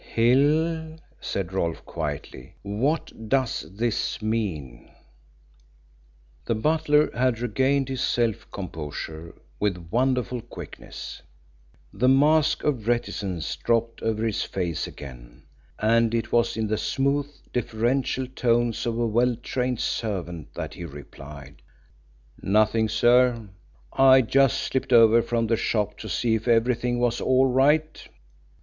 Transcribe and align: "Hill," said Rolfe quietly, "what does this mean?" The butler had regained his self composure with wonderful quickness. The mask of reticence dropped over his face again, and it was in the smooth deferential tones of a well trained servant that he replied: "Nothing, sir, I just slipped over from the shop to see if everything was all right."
"Hill," 0.15 0.95
said 1.19 1.53
Rolfe 1.53 1.85
quietly, 1.85 2.55
"what 2.63 3.29
does 3.29 3.67
this 3.77 4.19
mean?" 4.19 4.89
The 6.45 6.55
butler 6.55 7.11
had 7.15 7.39
regained 7.39 7.87
his 7.87 8.01
self 8.01 8.49
composure 8.49 9.35
with 9.59 9.77
wonderful 9.91 10.41
quickness. 10.41 11.21
The 11.93 12.07
mask 12.09 12.63
of 12.63 12.87
reticence 12.87 13.55
dropped 13.57 14.01
over 14.01 14.25
his 14.25 14.41
face 14.41 14.87
again, 14.87 15.43
and 15.77 16.15
it 16.15 16.31
was 16.31 16.57
in 16.57 16.65
the 16.65 16.79
smooth 16.79 17.27
deferential 17.53 18.25
tones 18.25 18.87
of 18.87 18.97
a 18.97 19.05
well 19.05 19.35
trained 19.35 19.79
servant 19.79 20.55
that 20.55 20.73
he 20.73 20.83
replied: 20.83 21.61
"Nothing, 22.41 22.89
sir, 22.89 23.49
I 23.93 24.23
just 24.23 24.61
slipped 24.63 24.91
over 24.93 25.21
from 25.21 25.45
the 25.45 25.57
shop 25.57 25.99
to 25.99 26.09
see 26.09 26.33
if 26.33 26.47
everything 26.47 26.97
was 26.97 27.21
all 27.21 27.45
right." 27.45 28.07